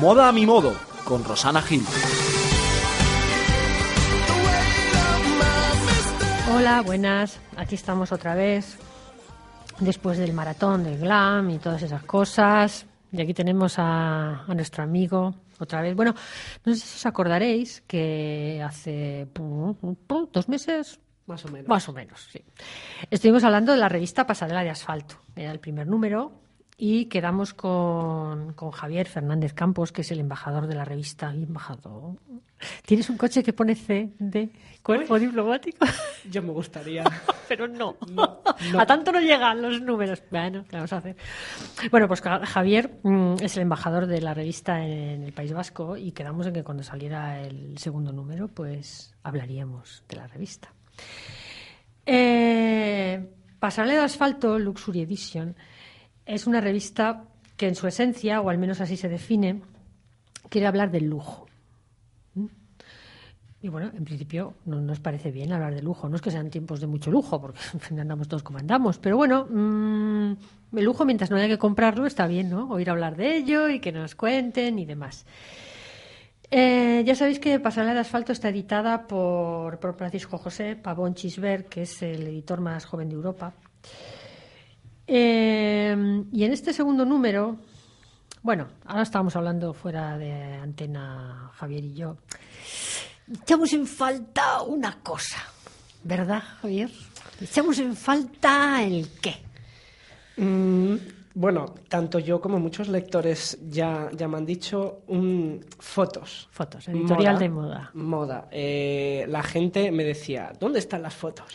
[0.00, 0.72] Moda a mi modo,
[1.04, 1.82] con Rosana Gil.
[6.54, 7.40] Hola, buenas.
[7.56, 8.78] Aquí estamos otra vez.
[9.80, 12.86] Después del maratón del glam y todas esas cosas.
[13.12, 15.94] Y aquí tenemos a, a nuestro amigo otra vez.
[15.96, 16.14] Bueno,
[16.64, 21.68] no sé si os acordaréis que hace dos meses, Más o menos.
[21.68, 22.40] más o menos, sí.
[23.10, 25.16] Estuvimos hablando de la revista Pasarela de Asfalto.
[25.34, 26.32] Era el primer número
[26.80, 31.30] y quedamos con, con Javier Fernández Campos, que es el embajador de la revista.
[31.34, 32.14] Embajador.
[32.86, 34.48] ¿Tienes un coche que pone C de
[34.82, 35.84] cuerpo diplomático?
[36.30, 37.02] Yo me gustaría.
[37.48, 37.96] Pero no.
[38.12, 38.40] No,
[38.72, 38.80] no.
[38.80, 40.22] A tanto no llegan los números.
[40.30, 41.16] Bueno, ¿qué vamos a hacer?
[41.90, 45.96] Bueno, pues Ja- Javier mm, es el embajador de la revista en el País Vasco
[45.96, 50.72] y quedamos en que cuando saliera el segundo número, pues hablaríamos de la revista.
[52.06, 55.56] Eh, Pasarela de Asfalto, Luxury Edition,
[56.28, 57.24] es una revista
[57.56, 59.62] que en su esencia, o al menos así se define,
[60.50, 61.46] quiere hablar del lujo.
[62.34, 62.46] ¿Mm?
[63.62, 66.08] Y bueno, en principio no nos parece bien hablar de lujo.
[66.08, 68.98] No es que sean tiempos de mucho lujo, porque en fin, andamos todos como andamos.
[68.98, 72.68] Pero bueno, mm, el lujo, mientras no haya que comprarlo, está bien, ¿no?
[72.68, 75.24] Oír hablar de ello y que nos cuenten y demás.
[76.50, 81.64] Eh, ya sabéis que Pasarela de Asfalto está editada por, por Francisco José Pavón Chisber,
[81.64, 83.54] que es el editor más joven de Europa.
[85.08, 87.56] Eh, y en este segundo número,
[88.42, 92.18] bueno, ahora estábamos hablando fuera de antena Javier y yo.
[93.42, 95.38] Echamos en falta una cosa,
[96.04, 96.90] ¿verdad, Javier?
[97.40, 99.36] Echamos en falta el qué.
[100.36, 100.96] Mm,
[101.34, 106.48] bueno, tanto yo como muchos lectores ya, ya me han dicho un, fotos.
[106.50, 107.90] Fotos, editorial de moda.
[107.94, 108.48] Moda.
[108.50, 111.46] Eh, la gente me decía, ¿dónde están las fotos?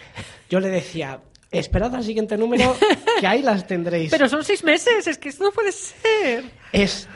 [0.49, 1.21] Yo le decía,
[1.53, 2.75] esperad al siguiente número,
[3.19, 4.11] que ahí las tendréis.
[4.11, 6.43] Pero son seis meses, es que esto no puede ser.
[6.71, 7.07] Es,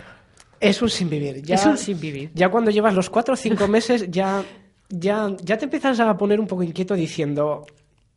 [0.60, 1.42] es un sinvivir.
[1.42, 2.32] Ya, Es un sinvivir.
[2.34, 4.44] Ya cuando llevas los cuatro o cinco meses, ya,
[4.90, 7.66] ya, ya te empiezas a poner un poco inquieto diciendo,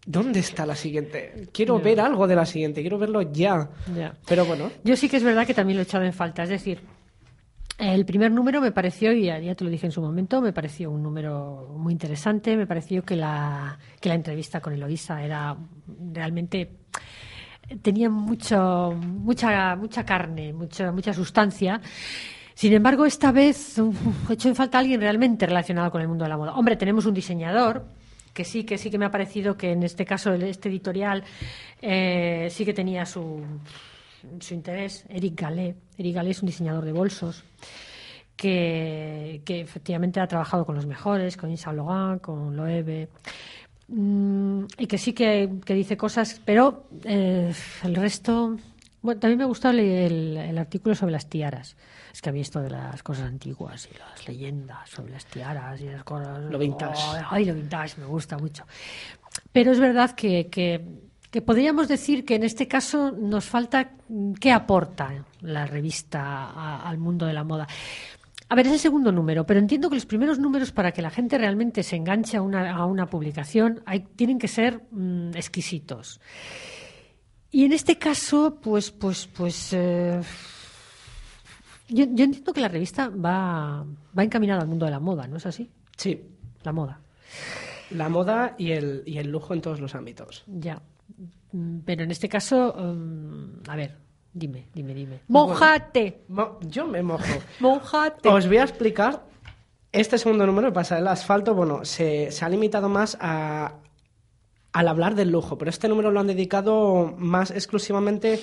[0.06, 1.48] ¿dónde está la siguiente?
[1.52, 3.70] Quiero ver algo de la siguiente, quiero verlo ya.
[3.96, 4.14] Ya.
[4.26, 6.42] Pero bueno, Yo sí que es verdad que también lo he echado en falta.
[6.42, 6.80] Es decir,
[7.80, 10.90] el primer número me pareció, y ya, te lo dije en su momento, me pareció
[10.90, 12.54] un número muy interesante.
[12.56, 15.56] Me pareció que la, que la entrevista con Eloísa era
[16.12, 16.70] realmente.
[17.80, 21.80] tenía mucho, mucha, mucha carne, mucha, mucha sustancia.
[22.54, 26.28] Sin embargo, esta vez he hecho en falta alguien realmente relacionado con el mundo de
[26.28, 26.54] la moda.
[26.56, 27.86] Hombre, tenemos un diseñador
[28.34, 31.24] que sí, que sí que me ha parecido que en este caso este editorial
[31.80, 33.42] eh, sí que tenía su,
[34.40, 35.04] su interés.
[35.08, 35.76] Eric Gallet.
[35.98, 37.44] Eric Gallet es un diseñador de bolsos
[38.36, 43.08] que, que efectivamente ha trabajado con los mejores, con Yves Saint Laurent, con Loewe.
[43.88, 47.52] Mm, y que sí que, que dice cosas, pero eh,
[47.84, 48.56] el resto.
[49.02, 51.76] Bueno, también me gustó el, el- el artículo sobre las tiaras.
[52.12, 55.86] Es que había esto de las cosas antiguas y las leyendas sobre las tiaras y
[55.86, 56.38] las cosas.
[56.50, 57.00] Lo vintage.
[57.14, 58.64] Ay, ay, lo vintage, me gusta mucho.
[59.52, 60.84] Pero es verdad que, que,
[61.30, 66.88] que podríamos decir que en este caso nos falta mm, qué aporta la revista a-
[66.88, 67.66] al mundo de la moda.
[68.48, 71.10] A ver, es el segundo número, pero entiendo que los primeros números para que la
[71.10, 76.20] gente realmente se enganche a una, a una publicación hay- tienen que ser mm, exquisitos.
[77.52, 80.20] Y en este caso, pues, pues, pues, eh,
[81.88, 83.84] yo, yo entiendo que la revista va,
[84.16, 85.70] va encaminada al mundo de la moda, ¿no es así?
[85.96, 86.20] sí,
[86.62, 87.00] La moda.
[87.90, 90.44] la moda y el, y el lujo en todos los ámbitos.
[90.46, 90.80] Ya.
[91.84, 93.96] Pero en este caso, mm, a ver,
[94.32, 95.20] dime, dime, dime.
[95.28, 96.22] ¡Mojate!
[96.28, 97.24] Mo- Yo me mojo.
[97.60, 98.28] ¡Mojate!
[98.28, 99.24] Os voy a explicar.
[99.92, 103.74] Este segundo número, Pasar el asfalto, bueno, se, se ha limitado más a,
[104.72, 108.38] al hablar del lujo, pero este número lo han dedicado más exclusivamente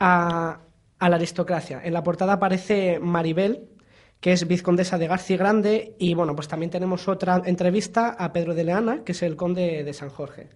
[0.00, 0.60] a,
[0.98, 1.82] a la aristocracia.
[1.84, 3.68] En la portada aparece Maribel,
[4.20, 8.54] que es vizcondesa de García Grande, y bueno, pues también tenemos otra entrevista a Pedro
[8.54, 10.48] de Leana, que es el conde de San Jorge.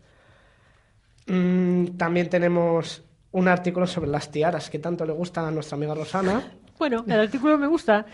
[1.26, 3.02] Mm, también tenemos
[3.32, 6.52] un artículo sobre las tiaras, que tanto le gustan a nuestra amiga Rosana.
[6.78, 8.06] Bueno, el artículo me gusta.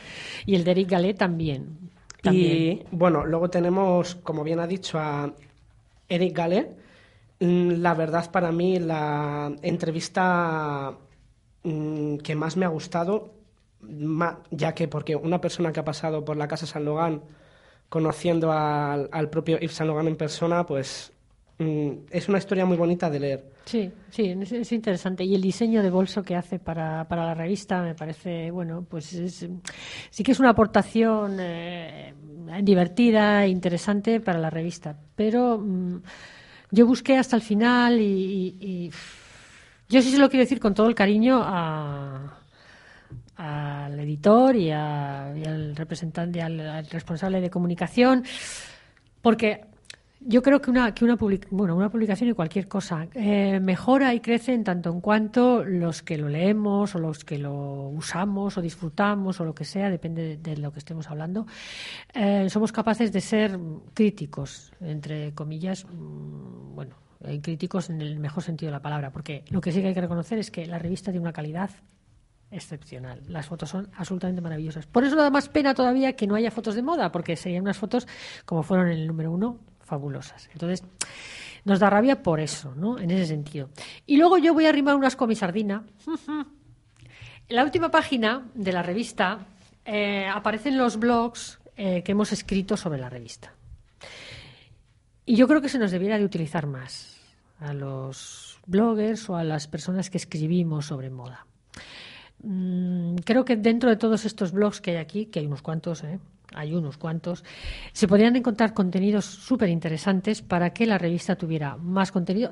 [0.44, 1.90] Y el de Eric Gallet también.
[2.20, 2.52] También.
[2.52, 5.32] Y bueno, luego tenemos, como bien ha dicho, a
[6.06, 6.76] Eric Gale.
[7.40, 10.93] Mm, La verdad, para mí, la entrevista
[11.62, 13.32] mm, que más me ha gustado,
[14.50, 17.22] ya que porque una persona que ha pasado por la Casa San Logan
[17.88, 21.12] conociendo al, al propio Yves Saint Laurent en persona, pues
[21.58, 23.52] mm, es una historia muy bonita de leer.
[23.64, 25.25] Sí, sí, es, es interesante.
[25.25, 29.12] Y el diseño de bolso que hace para, para la revista me parece, bueno, pues
[29.12, 29.46] es-
[30.10, 32.14] sí que es una aportación eh,
[32.62, 34.96] divertida, e interesante para la revista.
[35.14, 36.02] Pero mm,
[36.70, 38.90] yo busqué hasta el final y,
[39.90, 42.38] yo sí se lo quiero decir con todo el cariño a,
[43.37, 48.22] al editor y, al representante, al, responsable de comunicación,
[49.22, 49.62] porque
[50.20, 51.17] yo creo que una, que una,
[51.50, 56.03] bueno, una publicación y cualquier cosa eh, mejora y crece en tanto en cuanto los
[56.03, 60.37] que lo leemos o los que lo usamos o disfrutamos o lo que sea, depende
[60.37, 61.47] de, lo que estemos hablando,
[62.15, 63.59] eh, somos capaces de ser
[63.94, 69.44] críticos, entre comillas, mm, bueno, eh, críticos en el mejor sentido de la palabra, porque
[69.50, 71.70] lo que sí que hay que reconocer es que la revista tiene una calidad
[72.50, 73.23] excepcional.
[73.29, 74.87] Las fotos son absolutamente maravillosas.
[74.87, 77.76] Por eso da más pena todavía que no haya fotos de moda, porque serían unas
[77.76, 78.06] fotos
[78.44, 80.49] como fueron en el número uno, fabulosas.
[80.52, 80.85] Entonces,
[81.64, 82.99] nos da rabia por eso, ¿no?
[82.99, 83.70] En ese sentido.
[84.06, 85.85] Y luego yo voy a arrimar unas con mi sardina.
[87.50, 89.46] En la última página de la revista
[89.82, 93.55] eh, aparecen los blogs eh, que hemos escrito sobre la revista.
[95.25, 97.19] Y yo creo que se nos debiera de utilizar más
[97.58, 101.46] a los bloggers o a las personas que escribimos sobre moda.
[102.43, 106.05] Mm, creo que dentro de todos estos blogs que hay aquí, que hay unos cuantos,
[106.05, 106.20] ¿eh?
[106.54, 107.44] Hay unos cuantos,
[107.92, 112.50] se podrían encontrar contenidos súper interesantes para que la revista tuviera más contenido,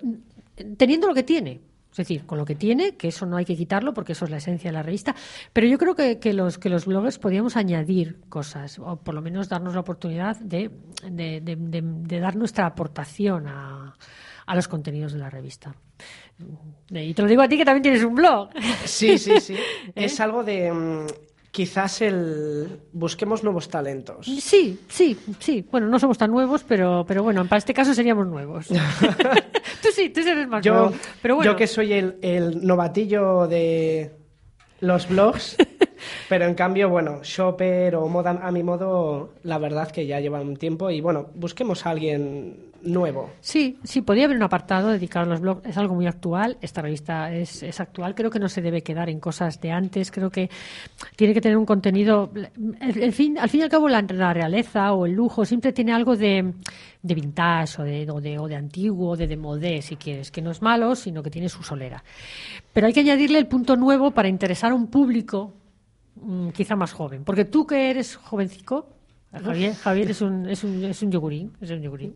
[0.76, 1.60] teniendo lo que tiene.
[1.90, 4.30] Es decir, con lo que tiene, que eso no hay que quitarlo porque eso es
[4.30, 5.14] la esencia de la revista,
[5.54, 9.22] pero yo creo que, que los, que los bloggers podríamos añadir cosas, o por lo
[9.22, 10.70] menos darnos la oportunidad de,
[11.10, 13.96] de dar nuestra aportación a,
[14.46, 15.74] a los contenidos de la revista.
[16.90, 18.50] Y te lo digo a ti que también tienes un blog.
[18.84, 19.56] Sí, sí, sí.
[19.94, 21.06] Es algo de mm,
[21.56, 24.26] quizás el busquemos nuevos talentos.
[24.26, 25.64] Sí, sí, sí.
[25.70, 28.66] Bueno, no somos tan nuevos, pero, pero bueno, para este caso seríamos nuevos.
[29.82, 30.94] tú sí, tú eres más yo, nuevo.
[31.22, 34.10] Pero Yo que soy el, el novatillo de
[34.80, 35.56] los blogs,
[36.28, 40.48] pero en cambio, bueno, Shopper o Moda a mi modo, la verdad que ya llevan
[40.48, 43.30] un tiempo y bueno, busquemos a alguien nuevo.
[43.40, 45.66] Sí, sí, podría haber un apartado dedicado a los blogs.
[45.66, 46.56] Es algo muy actual.
[46.60, 48.14] Esta revista es, es, actual.
[48.14, 50.10] Creo que no se debe quedar en cosas de antes.
[50.10, 50.50] Creo que
[51.16, 52.30] tiene que tener un contenido.
[52.80, 56.16] El, fin, al fin y al cabo, la, realeza o el lujo siempre tiene algo
[56.16, 56.54] de,
[57.02, 60.30] de vintage o de, o de, o de antiguo, de, de modé, si quieres.
[60.30, 62.02] Que no es malo, sino que tiene su solera.
[62.72, 65.54] Pero hay que añadirle el punto nuevo para interesar a un público
[66.54, 67.24] quizá más joven.
[67.24, 68.88] Porque tú que eres jovencico,
[69.32, 71.52] Javier, Javier es, un, es, un, es un yogurín.
[71.60, 72.14] Es un yogurín.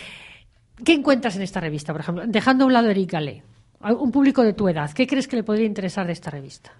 [0.84, 2.24] ¿Qué encuentras en esta revista, por ejemplo?
[2.26, 3.42] Dejando a un lado Eric Galé,
[3.80, 6.72] un público de tu edad, ¿qué crees que le podría interesar de esta revista?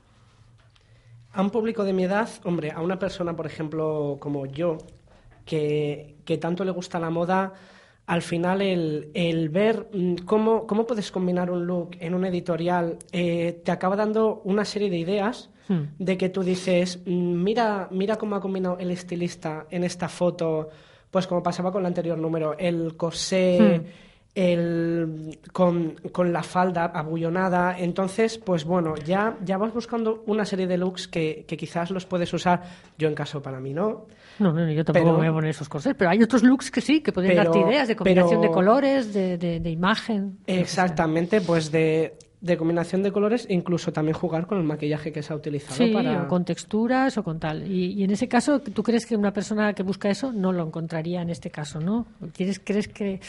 [1.32, 4.78] A un público de mi edad, hombre, a una persona, por ejemplo, como yo,
[5.44, 7.52] que, que tanto le gusta la moda,
[8.06, 12.98] al final el, el ver mm, cómo, cómo, puedes combinar un look en un editorial
[13.12, 15.84] eh, te acaba dando una serie de ideas Hmm.
[15.98, 20.68] de que tú dices, mira, mira cómo ha combinado el estilista en esta foto,
[21.10, 23.86] pues como pasaba con el anterior número, el corsé, hmm.
[24.34, 25.94] el, con,
[26.32, 27.78] la falda abullonada.
[27.78, 32.32] Entonces, pues bueno, ya, ya vas buscando una serie de looks que, quizás los puedes
[32.32, 32.62] usar.
[32.98, 34.06] Yo en caso para mí no.
[34.40, 37.12] No, yo tampoco voy a poner esos corsés, pero hay otros looks que sí, que
[37.12, 40.38] pueden darte ideas de combinación de colores, de, de imagen.
[40.46, 45.22] Exactamente, pues de de combinación de colores e incluso también jugar con el maquillaje que
[45.22, 47.70] se ha utilizado sí, o con texturas o con tal.
[47.70, 51.22] Y, en ese caso, ¿tú crees que una persona que busca eso no lo encontraría
[51.22, 52.06] en este caso, no?
[52.34, 53.20] ¿Quieres, ¿Crees que...?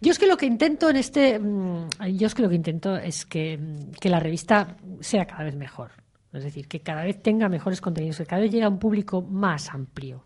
[0.00, 1.40] Yo es que lo que intento en este...
[1.40, 3.58] Mm, yo es que lo que intento es que,
[3.98, 5.90] que la revista sea cada vez mejor.
[6.32, 9.22] Es decir, que cada vez tenga mejores contenidos, que cada vez llegue a un público
[9.22, 10.24] más amplio.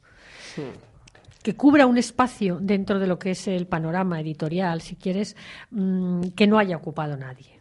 [1.43, 5.37] que cubra un espacio dentro de lo que es el panorama editorial, si quieres,
[5.71, 7.54] mm, que no haya ocupado nadie.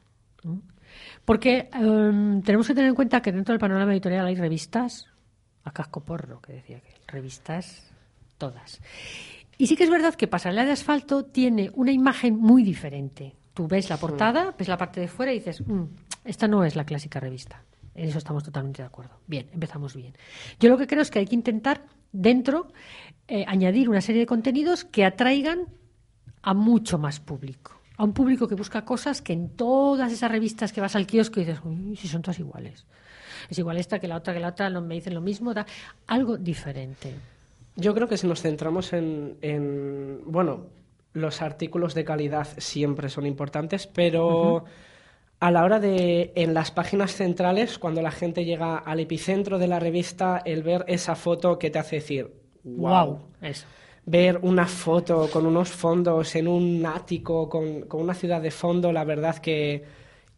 [1.25, 5.07] Porque em, tenemos que tener en cuenta que dentro del panorama editorial hay revistas,
[5.63, 7.91] a casco porro, que decía que revistas
[8.37, 8.81] todas.
[9.57, 13.35] Y sí que es verdad que Pasarela de Asfalto tiene una imagen muy diferente.
[13.53, 15.83] Tú ves la portada, ves la parte de fuera y dices, mm,
[16.25, 17.63] esta no es la clásica revista.
[17.95, 19.19] En eso estamos totalmente de acuerdo.
[19.27, 20.13] Bien, empezamos bien.
[20.59, 22.73] Yo lo que creo es que hay que intentar dentro
[23.27, 25.67] eh, añadir una serie de contenidos que atraigan
[26.41, 30.73] a mucho más público a un público que busca cosas que en todas esas revistas
[30.73, 32.85] que vas al kiosco y dices, uy, si son todas iguales.
[33.49, 35.65] Es igual esta que la otra, que la otra, no me dicen lo mismo, da
[36.07, 37.13] algo diferente.
[37.75, 40.67] Yo creo que si nos centramos en, bueno,
[41.13, 44.65] los artículos de calidad siempre son importantes, pero
[45.39, 49.67] a la hora de, en las páginas centrales, cuando la gente llega al epicentro de
[49.67, 52.31] la revista, el ver esa foto que te hace decir,
[52.63, 53.65] wow, wow eso
[54.05, 59.03] ver una foto con unos fondos en un ático, con, una ciudad de fondo, la
[59.03, 59.83] verdad que...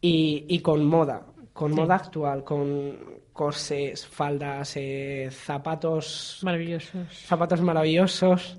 [0.00, 2.96] y, con moda, con moda actual, con
[3.32, 6.40] corsés, faldas, eh, zapatos...
[6.42, 7.12] Maravillosos.
[7.12, 8.58] Zapatos maravillosos.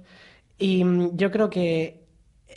[0.58, 2.04] Y mm, yo creo que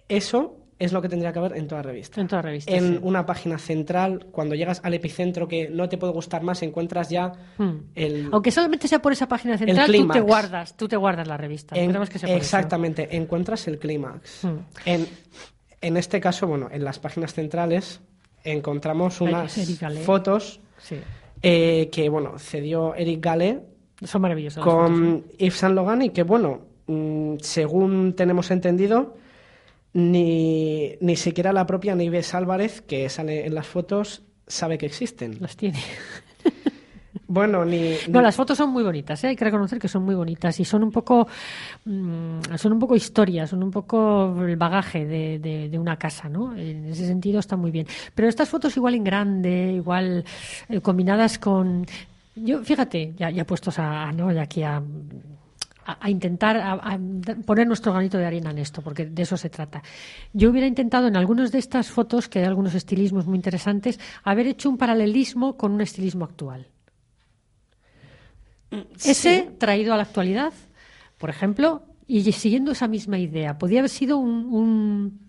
[0.08, 2.20] eso es lo que tendría que haber en toda revista.
[2.20, 2.72] En toda revista.
[2.72, 2.98] En sí.
[3.02, 7.32] una página central, cuando llegas al epicentro que no te puede gustar más, encuentras ya
[7.58, 7.70] Mm.
[7.94, 8.28] el...
[8.32, 11.76] Aunque solamente sea por esa página central, tú te guardas, tú te guardas la revista.
[11.76, 12.36] en- que sea por eso.
[12.36, 14.44] exactamente, encuentras el clímax.
[14.44, 14.56] Mm.
[14.86, 15.06] En,
[15.82, 18.00] en este caso, bueno, en las páginas centrales
[18.42, 20.96] encontramos unas Eric fotos Sí.
[21.42, 23.60] eh, que, bueno, cedió Eric Gale
[24.04, 24.64] Son maravillosas.
[24.64, 24.92] fotos, ¿eh?
[24.94, 29.14] con Yves Saint Laurent y que, bueno, mm, según tenemos entendido,
[29.92, 35.38] ni, ni siquiera la propia Nieves Álvarez, que sale en las fotos, sabe que existen.
[35.40, 35.78] Las tiene.
[37.26, 37.94] Bueno, ni...
[38.08, 39.28] No, las fotos son muy bonitas, ¿eh?
[39.28, 41.28] hay que reconocer que son muy bonitas y son un poco,
[41.84, 46.28] mm, son un poco historias, son un poco el bagaje de, de- de una casa,
[46.28, 46.56] ¿no?
[46.56, 47.86] En ese sentido está muy bien.
[48.16, 50.24] Pero estas fotos igual en grande, igual
[50.68, 51.86] eh, combinadas con,
[52.34, 54.32] yo, fíjate, ya, ya puestos a, a, ¿no?
[54.32, 54.82] Ya aquí a,
[55.86, 56.98] a, a intentar a-
[57.46, 59.82] poner nuestro granito de arena en esto, porque de eso se trata.
[60.32, 64.46] Yo hubiera intentado en algunas de estas fotos, que hay algunos estilismos muy interesantes, haber
[64.46, 66.66] hecho un paralelismo con un estilismo actual.
[69.04, 70.52] Ese traído a la actualidad,
[71.18, 75.20] por ejemplo, y siguiendo esa misma idea, podía haber sido un, un-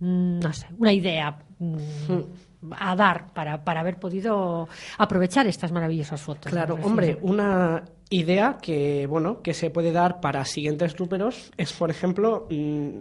[0.00, 6.20] mm, no sé, una idea mm, a dar para, para haber podido aprovechar estas maravillosas
[6.20, 6.52] fotos.
[6.52, 6.86] Claro, ¿no?
[6.86, 12.46] hombre, una idea que, bueno, que se puede dar para siguientes números es, por ejemplo,
[12.50, 12.98] mm,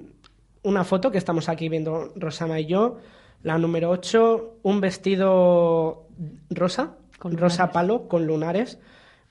[0.64, 2.98] una foto que estamos aquí viendo Rosana y yo,
[3.44, 6.08] la número 8, un vestido
[6.50, 8.80] rosa, Con rosa palo, con lunares.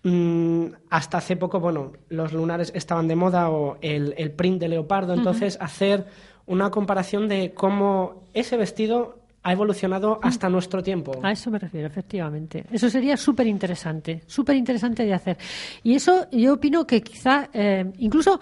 [0.04, 4.69] Mm, hasta hace poco, bueno, los lunares estaban de moda o el, el print de
[4.69, 6.07] leopardo, entonces hacer
[6.47, 11.20] una comparación de cómo ese vestido ha evolucionado hasta nuestro tiempo.
[11.22, 12.64] A eso me refiero, efectivamente.
[12.72, 15.36] Eso sería súper interesante, súper interesante de hacer.
[15.82, 18.40] Y eso yo opino que quizá, eh, incluso,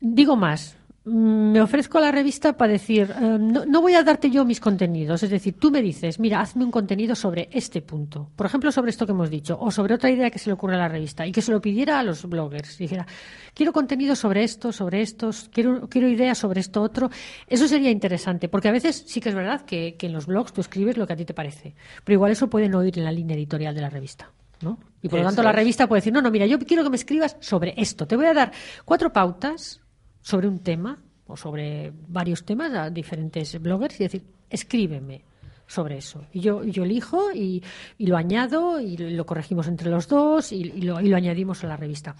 [0.00, 0.76] digo más,
[1.06, 4.58] me ofrezco a la revista para decir, eh, no, no voy a darte yo mis
[4.58, 8.72] contenidos, es decir, tú me dices, mira, hazme un contenido sobre este punto, por ejemplo,
[8.72, 10.88] sobre esto que hemos dicho, o sobre otra idea que se le ocurre a la
[10.88, 13.06] revista, y que se lo pidiera a los bloggers, dijera,
[13.52, 17.10] quiero contenido sobre esto, sobre estos, quiero, quiero ideas sobre esto otro,
[17.46, 20.54] eso sería interesante, porque a veces sí que es verdad que, que en los blogs
[20.54, 23.04] tú escribes lo que a ti te parece, pero igual eso puede no ir en
[23.04, 24.30] la línea editorial de la revista.
[24.62, 24.78] ¿no?
[25.02, 26.96] Y por lo tanto la revista puede decir, no, no, mira, yo quiero que me
[26.96, 28.06] escribas sobre esto.
[28.06, 28.52] Te voy a dar
[28.86, 29.83] cuatro pautas
[30.24, 35.22] sobre un tema o sobre varios temas a diferentes bloggers y decir, escríbeme
[35.66, 36.24] sobre eso.
[36.32, 37.62] Y yo, yo elijo y,
[37.98, 41.66] y lo añado y lo corregimos entre los dos y, lo, y lo añadimos a
[41.66, 42.16] la revista.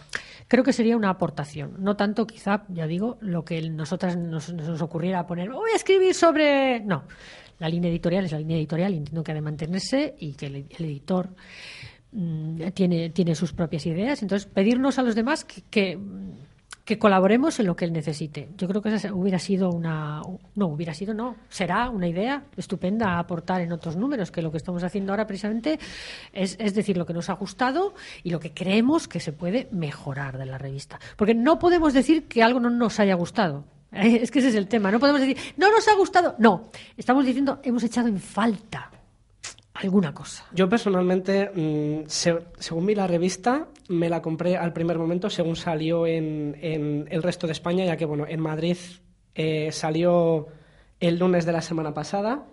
[0.49, 1.77] Creo que sería una aportación.
[1.79, 6.15] No tanto, quizá, ya digo, lo que nosotras nos, nos ocurriera poner, voy a escribir
[6.15, 6.81] sobre...
[6.81, 7.05] No,
[7.59, 10.47] la línea editorial es la línea editorial y entiendo que ha de mantenerse y que
[10.47, 11.31] el, el editor
[12.13, 14.23] mm, tiene, tiene sus propias ideas.
[14.23, 15.99] Entonces, pedirnos a los demás que, que,
[16.85, 18.51] que colaboremos en lo que él necesite.
[18.59, 20.21] Yo creo que esa hubiera sido una.
[20.55, 21.37] No, hubiera sido, no.
[21.49, 25.79] Será una idea estupenda aportar en otros números, que lo que estamos haciendo ahora precisamente
[26.33, 29.69] es, es decir lo que nos ha gustado y lo que creemos que se puede
[29.73, 31.01] mejorar de la revista.
[31.17, 33.65] Porque no podemos decir que algo no nos haya gustado.
[33.95, 34.91] Es que ese es el tema.
[34.91, 36.35] No podemos decir, no nos ha gustado.
[36.39, 36.71] No.
[36.97, 38.91] Estamos diciendo, hemos echado en falta
[39.85, 40.45] alguna cosa.
[40.53, 45.57] Yo personalmente, mm, se- según vi la revista, me la compré al primer momento según
[45.57, 48.77] salió en, en el resto de España, ya que bueno, en Madrid
[49.35, 50.47] eh, salió
[51.01, 52.45] el lunes de la semana pasada,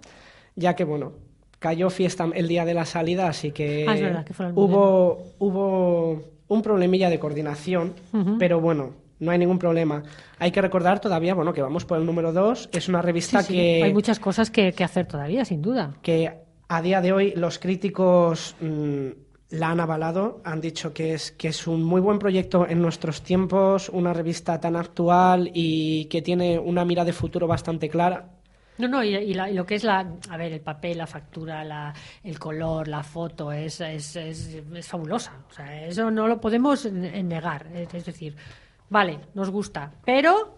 [0.56, 1.14] ya que bueno,
[1.60, 6.22] cayó fiesta el día de la salida, así que, Ah, es verdad, que hubo, hubo
[6.48, 8.38] un problemilla de coordinación, Ujú.
[8.38, 9.00] pero bueno.
[9.22, 10.02] No hay ningún problema.
[10.40, 12.70] Hay que recordar todavía, bueno, que vamos por el número 2.
[12.72, 15.94] Es una revista Sí, sí, que Hay muchas cosas que, que hacer todavía, sin duda.
[16.02, 16.32] que
[16.74, 19.08] a día de hoy los críticos mm,
[19.52, 23.22] la han avalado, han dicho que es, que es un muy buen proyecto en nuestros
[23.22, 28.30] tiempos, una revista tan actual y que tiene una mira de futuro bastante clara.
[28.78, 30.00] No, no, y, y la- y lo que es la,
[30.30, 34.88] a ver, el papel, la factura, la, el color, la foto, es, es, es, es
[34.88, 35.34] fabulosa.
[35.50, 37.68] O sea, eso no lo podemos negar.
[37.76, 38.36] Es decir,
[38.90, 40.58] vale, nos gusta, pero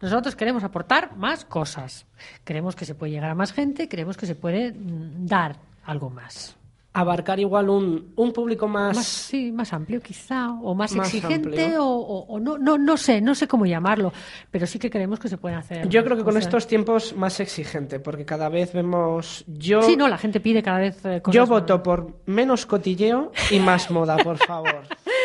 [0.00, 2.06] nosotros queremos aportar más cosas.
[2.44, 6.10] Creemos que se puede llegar a más gente, creemos que se puede mm, dar algo
[6.10, 6.54] más.
[6.94, 8.96] Abarcar igual un, un público más...
[8.96, 12.96] Más, sí, más amplio quizá, o más, Más exigente, o, o- o no, no, no
[12.96, 14.12] sé, no sé cómo llamarlo,
[14.50, 15.88] pero sí que creemos que se pueden hacer.
[15.88, 19.44] Yo creo que con estos tiempos más exigente, porque cada vez vemos...
[19.46, 21.48] Yo, Sí, no, la gente pide cada vez eh, cosas yo más.
[21.50, 24.82] voto por menos cotilleo y más moda, por favor.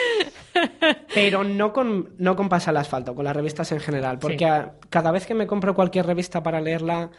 [1.13, 4.19] Pero no con, no con Pasa al Asfalto, con las revistas en general.
[4.19, 4.43] Porque Sí.
[4.45, 7.10] a- cada vez que me compro cualquier revista para leerla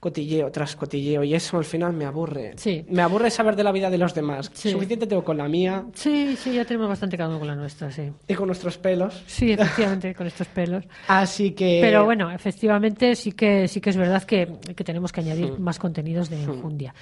[0.00, 2.52] cotilleo tras cotilleo y eso al final me aburre.
[2.56, 2.84] Sí.
[2.90, 4.50] Me aburre saber de la vida de los demás.
[4.52, 4.70] Sí.
[4.70, 7.90] Suficiente tengo con la mía Sí, sí, ya tenemos bastante cada uno con la nuestra,
[7.90, 8.12] sí.
[8.28, 9.22] y con nuestros pelos.
[9.26, 10.84] Sí, efectivamente, con estos pelos.
[11.08, 11.78] Así que...
[11.80, 15.78] Pero bueno, efectivamente sí que sí que es verdad que, que tenemos que añadir más
[15.78, 16.94] contenidos de enjundia.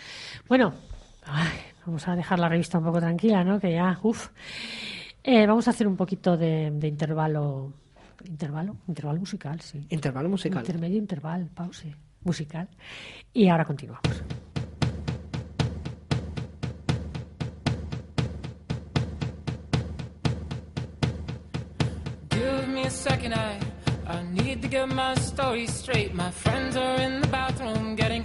[0.48, 0.72] Bueno,
[1.24, 1.48] ay,
[1.84, 3.58] vamos a dejar la revista un poco tranquila, ¿no?
[3.58, 4.28] Que ya, uff.
[5.24, 7.72] Vamos a hacer un poquito de, de intervalo.
[8.24, 8.76] ¿Intervalo?
[8.86, 9.84] Intervalo musical, sí.
[9.90, 10.60] Intervalo musical.
[10.60, 12.68] Intermedio, intervalo, pause musical.
[13.32, 14.22] Y ahora continuamos.
[22.30, 23.58] Give me a second, I,
[24.06, 26.14] I need to get my story straight.
[26.14, 28.24] My friends are in the bathroom getting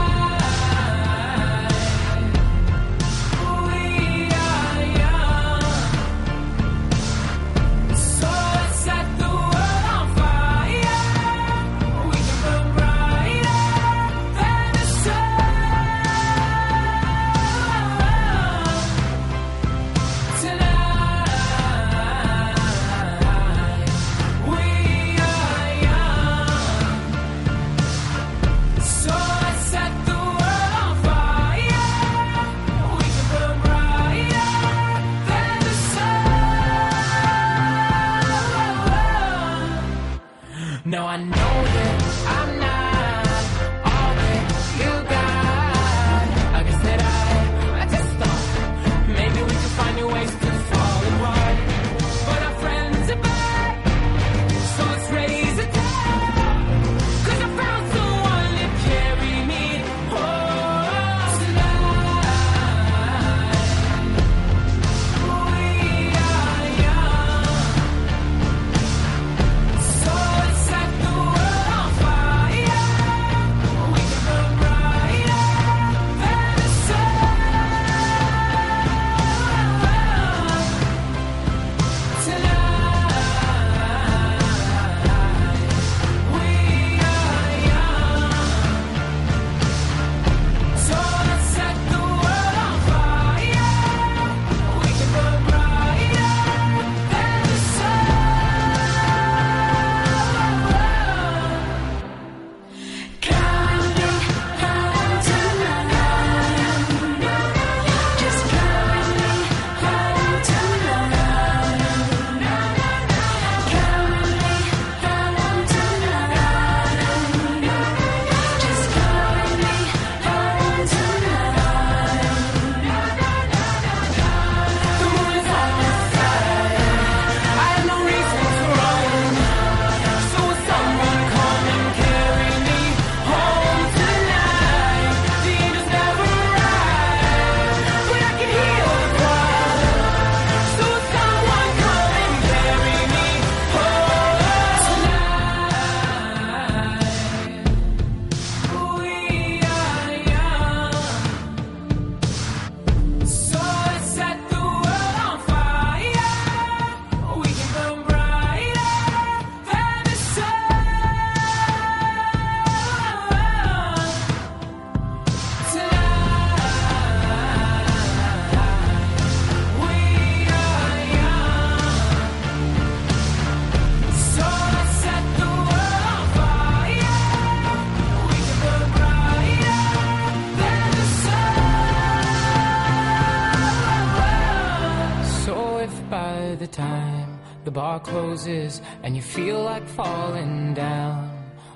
[188.03, 191.29] Closes and you feel like falling down,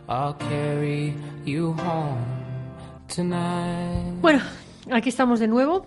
[0.07, 1.13] I'll carry
[1.45, 2.23] you home
[3.07, 4.21] tonight.
[4.21, 4.41] Bueno,
[4.91, 5.85] aquí estamos de nuevo.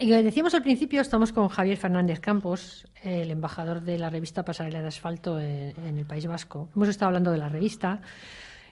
[0.00, 4.82] Y decíamos al principio, estamos con Javier Fernández Campos, el embajador de la revista Pasarela
[4.82, 6.68] de Asfalto en, el País Vasco.
[6.74, 8.00] Hemos estado hablando de la revista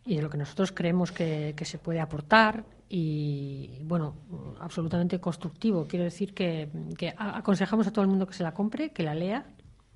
[0.05, 4.17] y de lo que nosotros creemos que, que se puede aportar y, bueno,
[4.61, 5.87] absolutamente constructivo.
[5.87, 9.15] Quiero decir que, que aconsejamos a todo el mundo que se la compre, que la
[9.15, 9.47] lea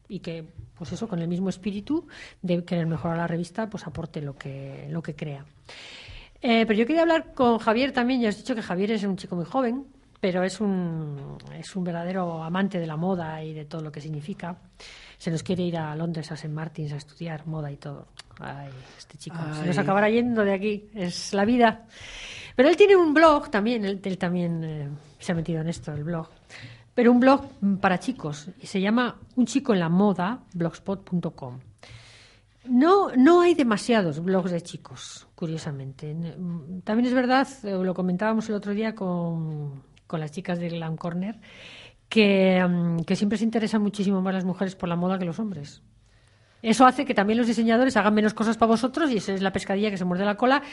[0.09, 0.45] y que
[0.77, 2.07] pues eso, con el mismo espíritu
[2.43, 5.45] de querer mejorar la revista, pues aporte lo que, lo que crea.
[6.43, 8.21] Eh, pero yo quería hablar con Javier también.
[8.21, 9.87] Ya has dicho que Javier es un chico muy joven,
[10.21, 14.01] pero es un, es un verdadero amante de la moda y de todo lo que
[14.01, 14.59] significa.
[15.17, 16.53] Se nos quiere ir a Londres, a St.
[16.53, 18.09] Martins, a estudiar moda y todo.
[18.39, 20.91] Ay, este chico se nos acabará yendo de aquí.
[20.95, 21.87] Es la vida.
[22.55, 24.89] Pero él tiene un blog también, él, él también eh,
[25.19, 26.29] se ha metido en esto, el blog.
[26.97, 27.43] Pero un blog
[27.83, 31.59] para chicos y se llama Un chico en la moda, blogspot.com.
[32.71, 36.15] No, no hay demasiados blogs de chicos, curiosamente.
[36.15, 40.71] Mm, También es verdad, eh, lo comentábamos el otro día con, con las chicas de
[40.71, 41.39] Glam Corner,
[42.09, 45.39] que, mm, que siempre se interesan muchísimo más las mujeres por la moda que los
[45.39, 45.83] hombres.
[46.67, 49.53] Eso hace que también los diseñadores hagan menos cosas para vosotros y esa es la
[49.53, 50.65] pescadilla que se muerde la cola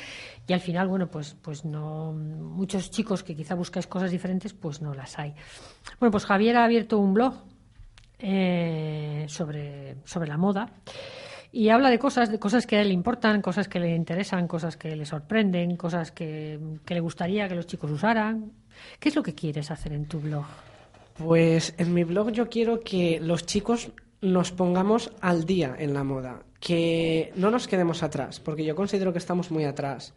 [0.47, 4.81] y al final, bueno, pues, pues no muchos chicos que quizá buscáis cosas diferentes, pues
[4.81, 5.35] no las hay.
[5.99, 7.35] Bueno, pues Javier ha abierto un blog
[8.17, 10.67] eh, sobre, sobre la moda
[11.51, 14.47] y habla de cosas, de cosas que a él le importan, cosas que le interesan,
[14.47, 18.51] cosas que le sorprenden, cosas que, que le gustaría que los chicos usaran.
[18.99, 20.45] ¿Qué es lo que quieres hacer en tu blog?
[21.19, 23.91] Pues en mi blog yo quiero que los chicos
[24.23, 29.11] nos pongamos al día en la moda, que no nos quedemos atrás, porque yo considero
[29.11, 30.13] que estamos muy atrás,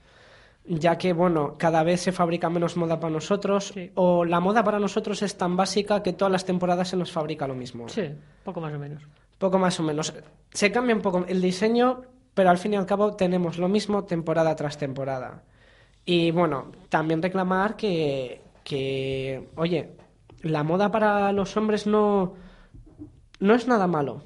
[0.64, 3.90] ya que, bueno, cada vez se fabrica menos moda para nosotros, Sí.
[3.94, 7.46] o la moda para nosotros es tan básica que todas las temporadas se nos fabrica
[7.48, 7.88] lo mismo.
[7.88, 8.08] Sí,
[8.44, 9.02] poco más o menos.
[9.38, 10.14] Poco más o menos.
[10.52, 14.04] Se cambia un poco el diseño, pero al fin y al cabo tenemos lo mismo
[14.04, 15.42] temporada tras temporada.
[16.04, 19.90] Y bueno, también reclamar que, que oye,
[20.42, 22.34] la moda para los hombres no,
[23.40, 24.22] no es nada malo.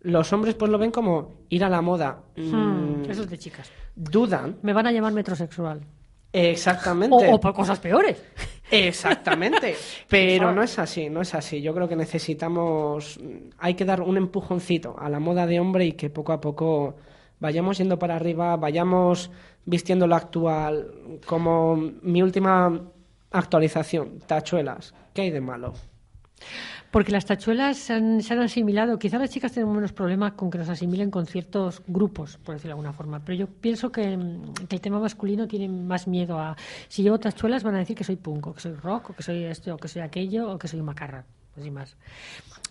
[0.00, 2.22] Los hombres pues lo ven como ir a la moda.
[2.36, 3.70] Hmm, Mm, eso es de chicas.
[3.94, 4.58] dudan.
[4.62, 5.80] Me van a llamar metrosexual.
[6.32, 7.16] Exactamente.
[7.16, 8.22] O, o por cosas peores.
[8.70, 9.74] Exactamente,
[10.08, 11.62] pero no es así, no es así.
[11.62, 13.18] Yo creo que necesitamos,
[13.58, 16.96] hay que dar un empujoncito a la moda de hombre y que poco a poco
[17.40, 19.30] vayamos yendo para arriba, vayamos
[19.64, 20.92] vistiendo lo actual,
[21.26, 22.82] como mi última
[23.30, 24.94] actualización, tachuelas.
[25.14, 25.72] ¿Qué hay de malo?
[26.90, 28.98] Porque las tachuelas se han, se han asimilado.
[28.98, 32.70] Quizá las chicas tienen menos problemas con que nos asimilen con ciertos grupos, por decirlo
[32.70, 33.20] de alguna forma.
[33.20, 36.56] Pero yo pienso que, mm, que el tema masculino tiene más miedo a.
[36.88, 39.22] Si llevo tachuelas, van a decir que soy punk, o que soy rock, o que
[39.22, 41.24] soy esto, o que soy aquello, o que soy macarra.
[41.58, 41.94] Así más.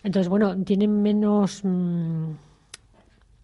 [0.03, 1.61] Entonces, bueno, tienen menos.
[1.63, 2.31] mm,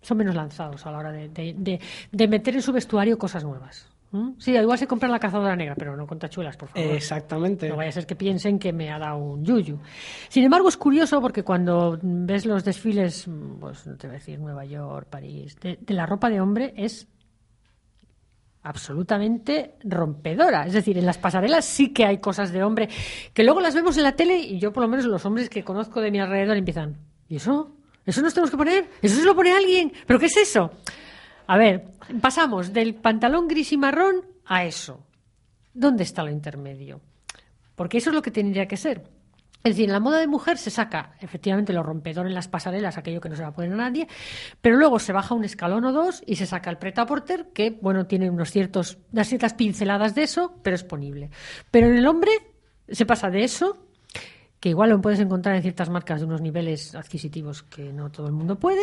[0.01, 1.79] son menos lanzados a la hora de-
[2.11, 3.92] de meter en su vestuario cosas nuevas.
[4.13, 4.33] ¿Mm?
[4.37, 6.91] Sí, igual se compra la cazadora negra, pero no con tachuelas, por favor.
[6.91, 7.67] Exactamente.
[7.67, 9.79] No vaya a ser que piensen que me ha dado un yuyu.
[10.29, 13.27] Sin embargo, es curioso porque cuando ves los desfiles,
[13.59, 16.75] pues no te voy a decir Nueva York, París, de, de la ropa de hombre
[16.77, 17.07] es
[18.61, 20.67] absolutamente rompedora.
[20.67, 22.89] Es decir, en las pasarelas sí que hay cosas de hombre
[23.33, 25.63] que luego las vemos en la tele y yo por lo menos los hombres que
[25.63, 26.97] conozco de mi alrededor empiezan,
[27.27, 27.75] ¿y eso?
[28.05, 28.89] ¿Eso nos tenemos que poner?
[29.01, 29.91] ¿Eso se lo pone alguien?
[30.05, 30.71] ¿Pero qué es eso?
[31.47, 31.85] A ver,
[32.21, 35.05] pasamos del pantalón gris y marrón a eso.
[35.73, 37.01] ¿Dónde está lo intermedio?
[37.75, 39.03] Porque eso es lo que tendría que ser.
[39.63, 42.97] Es decir, en la moda de mujer se saca efectivamente lo rompedor en las pasarelas,
[42.97, 44.09] aquello que no se va a poner a nadie,
[44.61, 47.69] pero luego se baja un escalón o dos y se saca el preta porter, que
[47.69, 51.29] bueno, tiene unos ciertos, unas ciertas pinceladas de eso, pero es ponible.
[51.71, 52.31] Pero en el hombre
[52.89, 53.87] se pasa de eso,
[54.59, 58.27] que igual lo puedes encontrar en ciertas marcas de unos niveles adquisitivos que no todo
[58.27, 58.81] el mundo puede,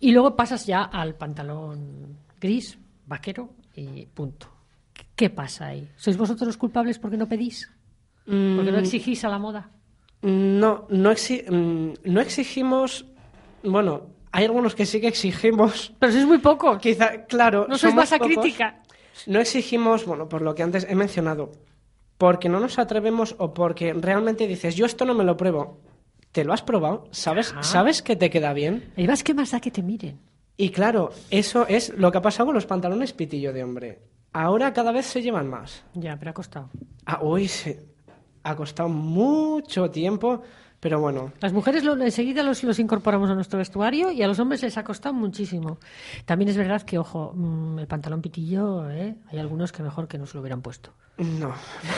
[0.00, 4.48] y luego pasas ya al pantalón gris, vaquero y punto.
[5.14, 5.88] ¿Qué pasa ahí?
[5.96, 7.70] ¿Sois vosotros los culpables porque no pedís?
[8.24, 9.70] ¿Porque no Mm, exigís a la moda?
[10.22, 13.06] No, no, exi- mm, no exigimos.
[13.62, 15.92] Bueno, hay algunos que sí que exigimos.
[15.98, 16.76] Pero sois muy poco.
[16.78, 17.66] Quizá, claro.
[17.68, 18.32] No sois masa pocos.
[18.34, 18.82] crítica.
[19.26, 21.52] No exigimos, bueno, por lo que antes he mencionado,
[22.18, 25.80] porque no nos atrevemos o porque realmente dices, yo esto no me lo pruebo.
[26.36, 27.08] ¿Te lo has probado?
[27.12, 27.62] ¿Sabes, Ajá.
[27.62, 28.92] ¿sabes que te queda bien?
[28.94, 30.20] Y vas, ¿qué más da que te miren?
[30.58, 34.02] Y claro, eso es lo que ha pasado con los pantalones pitillo de hombre.
[34.34, 35.82] Ahora cada vez se llevan más.
[35.94, 36.68] Ya, pero ha costado.
[37.06, 37.86] Ah, uy, se...
[38.42, 40.42] ha costado mucho tiempo,
[40.78, 41.32] pero bueno.
[41.40, 44.76] Las mujeres lo- enseguida los, los incorporamos a nuestro vestuario y a los hombres les
[44.76, 45.78] ha costado muchísimo.
[46.26, 49.16] También es verdad que, ojo, mm, el pantalón pitillo, ¿eh?
[49.32, 50.92] hay algunos que mejor que no se lo hubieran puesto.
[51.16, 51.54] No.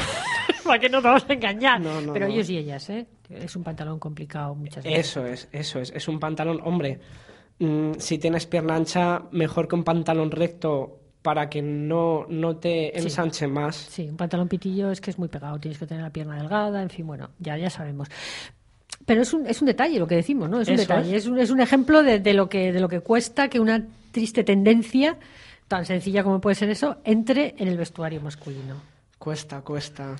[0.65, 1.81] Para que no te vamos a engañar.
[1.81, 2.33] No, no, pero no.
[2.35, 3.09] ellos y ellas, ¿eh?
[3.31, 4.99] Es un pantalón complicado muchas veces.
[5.07, 5.91] Eso es, eso es.
[5.95, 6.99] Es un pantalón, hombre,
[7.59, 12.93] mm, si tienes pierna ancha, mejor que un pantalón recto para que no, no te
[12.97, 13.03] Sí.
[13.05, 13.77] ensanche más.
[13.77, 16.81] Sí, un pantalón pitillo es que es muy pegado, tienes que tener la pierna delgada,
[16.83, 18.09] en fin, bueno, ya, ya sabemos.
[19.05, 20.61] Pero es un, es un detalle lo que decimos, ¿no?
[20.61, 21.25] Es un Eso detalle, es.
[21.25, 21.29] es.
[21.29, 24.45] un, es un ejemplo de, de lo que, de lo que cuesta que una triste
[24.45, 25.17] tendencia,
[25.67, 28.77] tan sencilla como puede ser eso, entre en el vestuario masculino.
[29.19, 30.17] Cuesta, cuesta.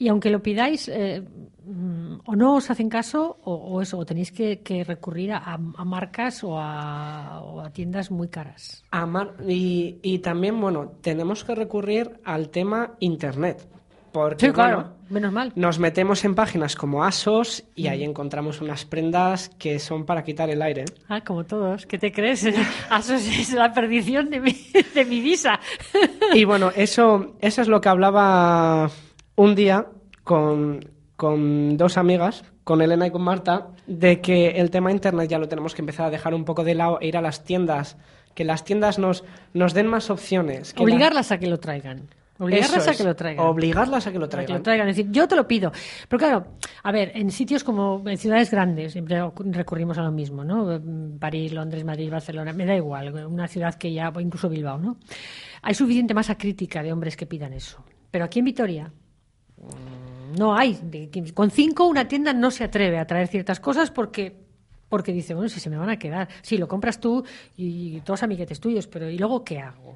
[0.00, 1.22] Y aunque lo pidáis, eh,
[1.66, 5.54] mm, o no os hacen caso, o, o eso, o tenéis que, que recurrir a,
[5.54, 8.82] a marcas o a, o a tiendas muy caras.
[8.90, 13.68] Amar- y, y también, bueno, tenemos que recurrir al tema Internet.
[14.10, 15.52] Porque, Sí, claro, bueno, menos mal.
[15.54, 20.50] nos metemos en páginas como ASOS y ahí encontramos unas prendas que son para quitar
[20.50, 20.86] el aire.
[21.08, 21.86] Ah, como todos.
[21.86, 22.42] ¿Qué te crees?
[22.44, 24.50] Eso es la perdición de mi,
[24.94, 25.60] de mi visa.
[26.34, 28.90] Y bueno, eso, eso es lo que hablaba
[29.42, 29.86] un día
[30.24, 30.80] con,
[31.16, 35.48] con dos amigas, con Elena y con Marta, de que el tema Internet ya lo
[35.48, 37.96] tenemos que empezar a dejar un poco de lado e ir a las tiendas,
[38.34, 39.24] que las tiendas nos,
[39.54, 40.72] nos den más opciones.
[40.74, 42.08] que la- Obligarlas a que lo traigan.
[42.38, 43.46] Obligarlas a que lo traigan.
[43.46, 44.56] Obligarlas a que lo A que traigan.
[44.58, 44.88] lo traigan.
[44.88, 45.72] Es decir, yo te lo pido.
[46.08, 46.46] Pero claro,
[46.82, 50.80] a ver, en sitios como en ciudades grandes, siempre recurrimos a lo mismo, ¿no?
[51.18, 54.96] París, Londres, Madrid, Barcelona, me da igual, una ciudad que ya, incluso Bilbao, ¿no?
[55.60, 57.84] Hay suficiente masa crítica de hombres que pidan eso.
[58.10, 58.90] Pero aquí en Vitoria
[60.36, 60.78] no hay.
[61.34, 64.34] Con cinco una tienda no se atreve a traer ciertas cosas porque
[64.88, 66.28] porque dice, bueno, si se me van a quedar.
[66.42, 67.24] Sí, lo compras tú
[67.56, 69.94] y todos amiguetes tuyos, pero ¿y luego qué hago?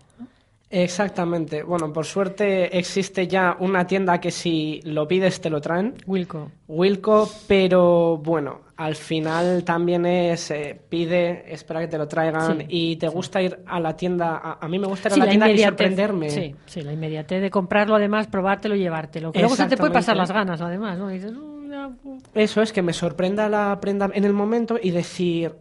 [0.70, 1.62] Exactamente.
[1.62, 5.94] Bueno, por suerte existe ya una tienda que si lo pides te lo traen.
[6.06, 6.50] Wilco.
[6.68, 12.66] Wilco, pero bueno, al final también es eh, pide, espera que te lo traigan Sí,
[12.68, 14.36] y te gusta ir a la tienda.
[14.36, 16.30] A, a mí me gusta ir a la tienda y sorprenderme.
[16.30, 19.32] Sí, sí, la inmediatez de comprarlo, además, probártelo y llevártelo.
[19.32, 21.10] Que luego se te puede pasar las ganas, además, ¿no?
[21.10, 22.22] Y dices, "Mm, ya, pues".
[22.34, 25.52] Eso es que me sorprenda la prenda en el momento y decir,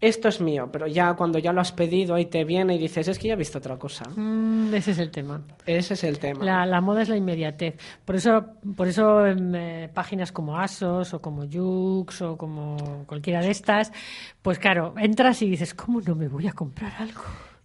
[0.00, 3.08] esto es mío, pero ya cuando ya lo has pedido ahí te viene y dices,
[3.08, 4.04] es que ya he visto otra cosa.
[4.14, 5.42] Mm, ese es el tema.
[5.66, 6.44] Ese es el tema.
[6.44, 7.76] La, la moda es la inmediatez.
[8.04, 8.44] Por eso,
[8.76, 13.92] por eso em, eh, páginas como Asos o como Jux o como cualquiera de estas,
[14.40, 17.22] pues claro, entras y dices, ¿cómo no me voy a comprar algo?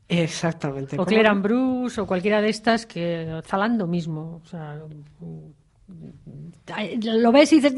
[0.07, 0.95] Exactamente.
[0.95, 4.81] O ¿Cómo Claire and Bruce o cualquiera de estas que Zalando mismo, o sea,
[5.19, 7.73] mm, ay, lo ves y dices,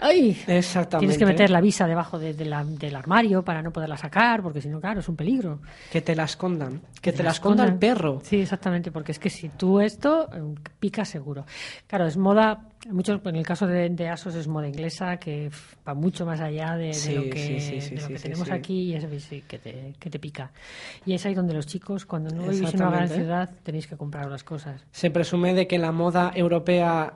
[0.00, 0.98] ay, Exactamente.
[0.98, 4.42] tienes que meter la visa debajo de- de la- del armario para no poderla sacar,
[4.42, 5.60] porque si no, claro, es un peligro.
[5.90, 6.80] Que te la escondan.
[7.00, 8.20] Que te la esconda el perro.
[8.22, 11.44] Sí, exactamente, porque es que si tú esto, eh, pica seguro.
[11.86, 15.50] Claro, es moda, muchos, en el caso de, de Asos es moda inglesa, que
[15.86, 18.22] va mucho más allá de, lo que, sí, sí, sí, de lo sí, que sí,
[18.24, 20.50] tenemos aquí y sí que te, que te pica.
[21.06, 23.96] Y es ahí donde los chicos, cuando no vivís en una gran ciudad, tenéis que
[23.96, 24.84] comprar las cosas.
[24.92, 27.14] Se presume de que la moda europea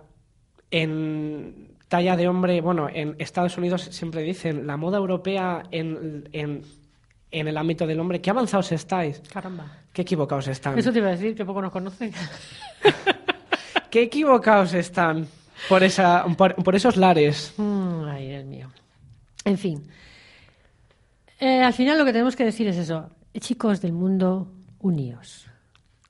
[0.71, 6.63] en talla de hombre, bueno, en Estados Unidos siempre dicen, la moda europea en, en,
[7.31, 9.67] en el ámbito del hombre, qué avanzados estáis, Caramba.
[9.93, 10.79] qué equivocados están.
[10.79, 12.13] Eso te iba a decir, que poco nos conocen.
[13.91, 15.27] Qué equivocados están
[15.67, 17.55] por, esa, por, por esos lares.
[17.57, 18.69] Mm, ay, Dios mío.
[19.47, 19.83] En fin.
[21.41, 23.09] Eh, al final lo que tenemos que decir es eso.
[23.41, 24.53] Chicos del mundo,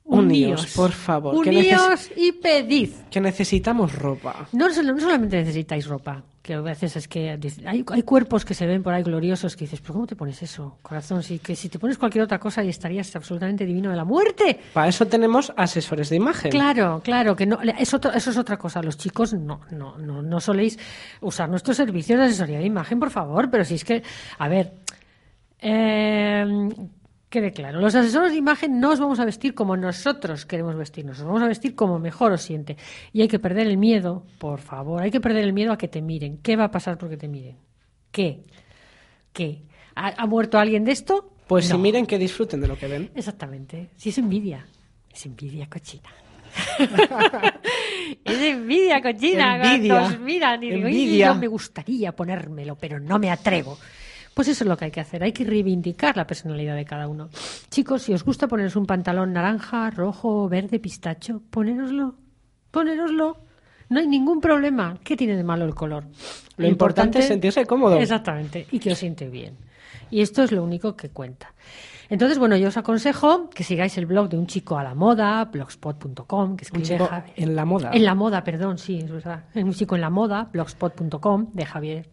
[0.08, 0.60] uníos.
[0.62, 2.90] Uníos, por favor, que Uníos y pedid.
[3.10, 4.48] Que necesitamos ropa.
[4.52, 8.66] No, no solamente necesitáis ropa, que a veces es que hay, hay cuerpos que se
[8.66, 11.22] ven por ahí gloriosos que dices, ¿pero cómo te pones eso, corazón?
[11.22, 14.58] Si, que si te pones cualquier otra cosa y estarías absolutamente divino de la muerte.
[14.72, 16.50] Para eso tenemos asesores de imagen.
[16.50, 18.82] Claro, claro, que no, eso es otra cosa.
[18.82, 20.78] Los chicos no, no, no, no soléis
[21.20, 24.02] usar nuestros servicios de asesoría de imagen, por favor, pero si es que,
[24.38, 24.72] a ver,
[25.60, 26.44] eh,
[27.28, 31.18] quede claro, los asesores de imagen no os vamos a vestir como nosotros queremos vestirnos,
[31.20, 32.76] os vamos a vestir como mejor os siente.
[33.12, 35.88] Y hay que perder el miedo, por favor, hay que perder el miedo a que
[35.88, 36.38] te miren.
[36.38, 37.56] ¿Qué va a pasar porque te miren?
[38.10, 38.42] ¿Qué?
[39.32, 39.62] ¿Qué?
[39.94, 41.32] ¿Ha, ha muerto alguien de esto?
[41.46, 43.10] Pues si miren que disfruten de lo que ven.
[43.14, 43.90] Exactamente.
[43.96, 44.66] Si es envidia.
[45.10, 46.10] Es envidia cochina.
[48.24, 49.74] es envidia cochina.
[49.74, 50.18] Envidia.
[50.18, 51.26] miran y digo, "Ay, Envidia.
[51.28, 53.78] yo me gustaría ponérmelo, pero no me atrevo.
[54.38, 55.20] Pues eso es lo que hay que hacer.
[55.24, 57.28] Hay que reivindicar la personalidad de cada uno.
[57.70, 62.14] Chicos, si os gusta poneros un pantalón naranja, rojo, verde, pistacho, ponéroslo.
[62.70, 63.36] Ponéroslo.
[63.88, 64.96] No hay ningún problema.
[65.02, 66.04] ¿Qué tiene de malo el color?
[66.56, 67.96] Lo importante es sentirse cómodo.
[67.98, 68.64] Exactamente.
[68.70, 69.56] Y que os siente bien.
[70.08, 71.52] Y esto es lo único que cuenta.
[72.08, 75.44] Entonces, bueno, yo os aconsejo que sigáis el blog de un chico a la moda,
[75.46, 77.90] blogspot.com, que Un escribe chico Javi- en la moda.
[77.92, 79.44] En la moda, perdón, sí, es verdad.
[79.56, 82.08] Un chico en la moda, blogspot.com, de Javier,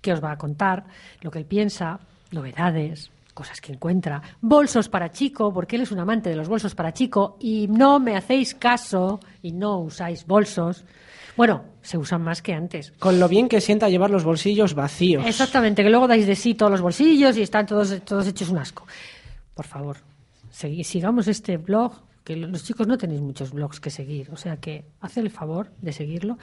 [0.00, 0.84] que os va a contar
[1.20, 5.98] lo que él piensa, novedades, cosas que encuentra, bolsos para chico, porque él es un
[5.98, 10.84] amante de los bolsos para chico, y no me hacéis caso y no usáis bolsos.
[11.36, 12.92] Bueno, se usan más que antes.
[12.98, 15.26] Con lo bien que sienta llevar los bolsillos vacíos.
[15.26, 18.56] Exactamente, que luego dais de sí todos los bolsillos y están todos, todos hechos un
[18.58, 18.86] asco.
[19.54, 19.98] Por favor,
[20.50, 21.92] sigamos este blog,
[22.24, 25.30] que lo- los chicos no tenéis muchos blogs que seguir, o sea que haced el
[25.30, 26.38] favor de seguirlo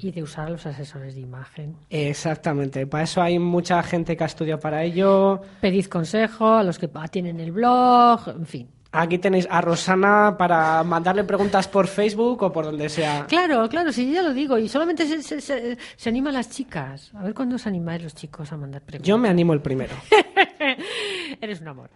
[0.00, 1.76] y de usar a los asesores de imagen.
[1.88, 2.86] Exactamente.
[2.86, 5.40] Para eso hay mucha gente que ha estudiado para ello.
[5.60, 10.82] Pedid consejo a los que tienen el blog, en fin, Aquí tenéis a Rosana para
[10.82, 13.24] mandarle preguntas por Facebook o por donde sea.
[13.28, 14.58] Claro, claro, sí, ya lo digo.
[14.58, 17.12] Y solamente se, se, se, se animan las chicas.
[17.14, 19.06] A ver cuándo os animáis los chicos a mandar preguntas.
[19.06, 19.94] Yo me animo el primero.
[21.40, 21.90] Eres un amor.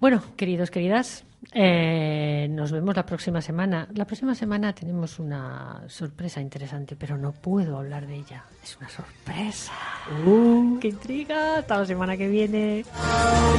[0.00, 3.86] Bueno, queridos, queridas, eh, nos vemos la próxima semana.
[3.94, 8.44] La próxima semana tenemos una sorpresa interesante, pero no puedo hablar de ella.
[8.62, 9.72] Es una sorpresa.
[10.80, 11.58] ¡Qué intriga!
[11.58, 12.82] Hasta la semana que viene.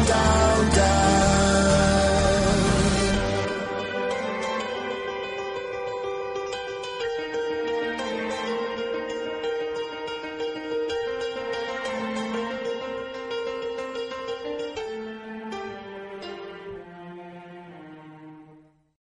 [0.07, 2.00] down, down.